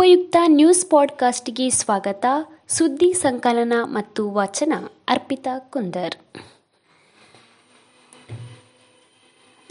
[0.00, 2.26] ಉಪಯುಕ್ತ ನ್ಯೂಸ್ ಪಾಡ್ಕಾಸ್ಟ್ಗೆ ಸ್ವಾಗತ.
[2.68, 4.72] ಸುದ್ದಿ ಸಂಕಲನ ಮತ್ತು ವಾಚನ
[5.08, 6.14] ಅರ್ಪಿತಾ ಕುಂದರ್.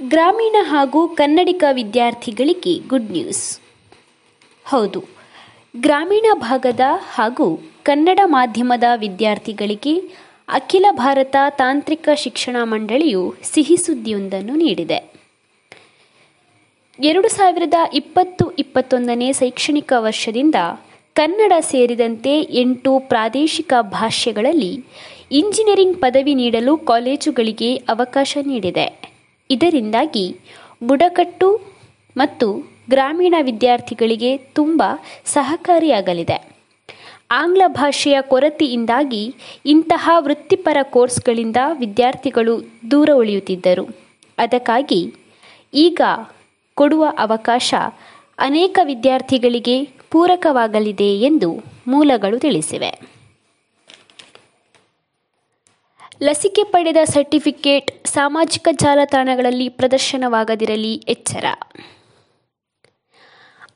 [0.08, 3.60] ಗ್ರಾಮೀಣ ಹಾಗೂ ಕನ್ನಡಿಗ ವಿದ್ಯಾರ್ಥಿಗಳಿಗೆ ಗುಡ್ ನ್ಯೂಸ್
[4.66, 5.04] ಹೌದು,
[5.78, 6.80] ಗ್ರಾಮೀಣ ಭಾಗದ
[7.14, 9.98] ಹಾಗೂ ಕನ್ನಡ ಮಾಧ್ಯಮದ ವಿದ್ಯಾರ್ಥಿಗಳಿಗೆ
[10.48, 15.19] ಅಖಿಲ ಭಾರತ ತಾಂತ್ರಿಕ ಶಿಕ್ಷಣ ಮಂಡಳಿಯು ಸಿಹಿ ಸುದ್ದಿಯೊಂದನ್ನು ನೀಡಿದೆ.
[17.00, 20.56] ಎರಡು ಸಾವಿರದ ಇಪ್ಪತ್ತು ಇಪ್ಪತ್ತೊಂದನೇ ಶೈಕ್ಷಣಿಕ ವರ್ಷದಿಂದ
[21.14, 24.84] ಕನ್ನಡ ಸೇರಿದಂತೆ ಎಂಟು ಪ್ರಾದೇಶಿಕ ಭಾಷೆಗಳಲ್ಲಿ
[25.32, 28.86] ಇಂಜಿನಿಯರಿಂಗ್ ಪದವಿ ನೀಡಲು ಕಾಲೇಜುಗಳಿಗೆ ಅವಕಾಶ ನೀಡಿದೆ.
[29.50, 30.36] ಇದರಿಂದಾಗಿ
[30.88, 31.62] ಬುಡಕಟ್ಟು
[32.18, 32.48] ಮತ್ತು
[32.90, 34.84] ಗ್ರಾಮೀಣ ವಿದ್ಯಾರ್ಥಿಗಳಿಗೆ ತುಂಬ
[35.26, 36.52] ಸಹಕಾರಿಯಾಗಲಿದೆ.
[37.32, 39.36] ಆಂಗ್ಲ ಭಾಷೆಯ ಕೊರತೆಯಿಂದಾಗಿ
[39.66, 42.56] ಇಂತಹ ವೃತ್ತಿಪರ ಕೋರ್ಸ್ಗಳಿಂದ ವಿದ್ಯಾರ್ಥಿಗಳು
[42.92, 43.86] ದೂರ ಉಳಿಯುತ್ತಿದ್ದರು.
[44.38, 45.14] ಅದಕ್ಕಾಗಿ
[45.74, 46.02] ಈಗ
[46.80, 47.74] ಕೊಡುವ ಅವಕಾಶ
[48.38, 51.50] ಅನೇಕ ವಿದ್ಯಾರ್ಥಿಗಳಿಗೆ ಪೂರಕವಾಗಲಿದೆ ಎಂದು
[51.88, 52.92] ಮೂಲಗಳು ತಿಳಿಸಿವೆ.
[56.24, 61.46] ಲಸಿಕೆ ಪಡೆದ ಸರ್ಟಿಫಿಕೇಟ್ ಸಾಮಾಜಿಕ ಜಾಲತಾಣಗಳಲ್ಲಿ ಪ್ರದರ್ಶನವಾಗದಿರಲಿ ಎಚ್ಚರ.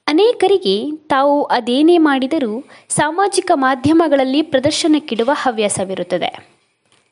[0.08, 6.48] ಅನೇಕರಿಗೆ ತಾವು ಅದೇನೇ ಮಾಡಿದರೂ ಸಾಮಾಜಿಕ ಮಾಧ್ಯಮಗಳಲ್ಲಿ ಪ್ರದರ್ಶನಕ್ಕಿಡುವ ಹವ್ಯಾಸವಿರುತ್ತದೆ.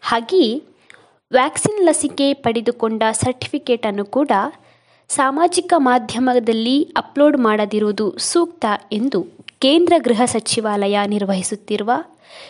[0.01, 0.63] ಹಾಗೆಯೇ
[1.31, 4.31] ವ್ಯಾಕ್ಸಿನ್ ಲಸಿಕೆ ಪಡೆದುಕೊಂಡ ಸರ್ಟಿಫಿಕೇಟನ್ನು ಕೂಡ
[5.15, 9.23] ಸಾಮಾಜಿಕ ಮಾಧ್ಯಮದಲ್ಲಿ ಅಪ್ಲೋಡ್ ಮಾಡದಿರುವುದು ಸೂಕ್ತ ಎಂದು
[9.59, 11.91] ಕೇಂದ್ರ ಗೃಹ ಸಚಿವಾಲಯ ನಿರ್ವಹಿಸುತ್ತಿರುವ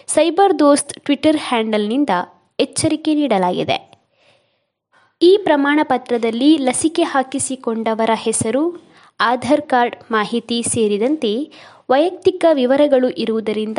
[0.07, 2.09] ಸೈಬರ್ ದೋಸ್ತ್ ಟ್ವಿಟರ್ ಹ್ಯಾಂಡಲ್ನಿಂದ
[2.59, 3.91] ಎಚ್ಚರಿಕೆ ನೀಡಲಾಗಿದೆ.
[5.21, 8.83] ಈ ಪ್ರಮಾಣ ಪತ್ರದಲ್ಲಿ ಲಸಿಕೆ ಹಾಕಿಸಿಕೊಂಡವರ ಹೆಸರು,
[9.19, 11.51] ಆಧಾರ್ ಕಾರ್ಡ್ ಮಾಹಿತಿ ಸೇರಿದಂತೆ
[11.89, 13.77] ವೈಯಕ್ತಿಕ ವಿವರಗಳು ಇರುವುದರಿಂದ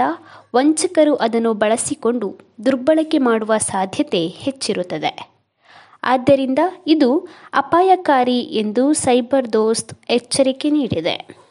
[0.55, 5.31] ವಂಚಕರು ಅದನ್ನು ಬಳಸಿಕೊಂಡು ದುರ್ಬಳಕೆ ಮಾಡುವ ಸಾಧ್ಯತೆ ಹೆಚ್ಚಿರುತ್ತದೆ.
[6.05, 11.43] ಆದ್ದರಿಂದ ಇದು ಅಪಾಯಕಾರಿ ಎಂದು ಸೈಬರ್ ದೋಸ್ತ್ ಎಚ್ಚರಿಕೆ ನೀಡಿದೆ.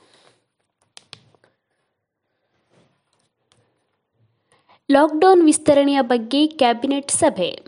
[4.92, 7.62] ಲಾಕ್ಡೌನ್ ವಿಸ್ತರಣೆಯ ಬಗ್ಗೆ ಕ್ಯಾಬಿನೆಟ್ ಸಭೆ.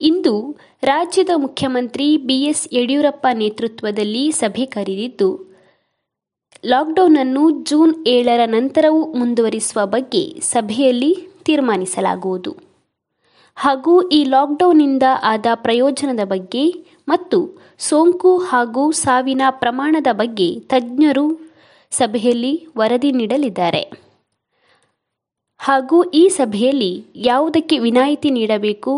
[0.00, 5.56] ಇಂದು ರಾಜ್ಯದ ಮುಖ್ಯಮಂತ್ರಿ ಬಿಎಸ್ ಯಡಿಯೂರಪ್ಪ ನೇತೃತ್ವದಲ್ಲಿ ಸಭೆ ಕರೆದಿದ್ದು
[6.66, 12.65] ಲಾಕ್ಡೌನ್ ಅನ್ನು ಜೂನ್ ಏಳರ ನಂತರವೂ ಮುಂದುವರಿಸುವ ಬಗ್ಗೆ ಸಭೆಯಲ್ಲಿ ತೀರ್ಮಾನಿಸಲಾಗುವುದು.
[13.56, 16.64] ಹಾಗೂ ಈ ಲಾಕ್ಡೌನ್ನಿಂದ ಆದ ಪ್ರಯೋಜನದ ಬಗ್ಗೆ
[17.08, 17.38] ಮತ್ತು
[17.78, 21.26] ಸೋಂಕು ಹಾಗೂ ಸಾವಿನ ಪ್ರಮಾಣದ ಬಗ್ಗೆ ತಜ್ಞರು
[21.90, 23.82] ಸಭೆಯಲ್ಲಿ ವರದಿ ನೀಡಲಿದ್ದಾರೆ.
[25.58, 28.94] ಹಾಗೂ ಈ ಸಭೆಯಲ್ಲಿ ಯಾವುದಕ್ಕೆ ವಿನಾಯಿತಿ ನೀಡಬೇಕು,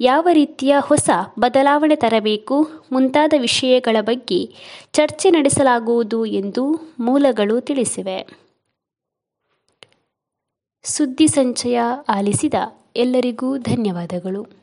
[0.00, 2.56] ಯಾವ ರೀತಿಯ ಹೊಸ ಬದಲಾವಣೆ ತರಬೇಕು
[2.92, 4.40] ಮುಂತಾದ ವಿಷಯಗಳ ಬಗ್ಗೆ
[4.92, 6.64] ಚರ್ಚೆ ನಡೆಸಲಾಗುವುದು ಎಂದು
[6.98, 8.18] ಮೂಲಗಳು ತಿಳಿಸಿವೆ.
[10.84, 12.54] ಸುದ್ದಿ ಸಂಚಯ ಆಲಿಸಿದ
[12.96, 14.61] ಎಲ್ಲರಿಗೂ ಧನ್ಯವಾದಗಳು.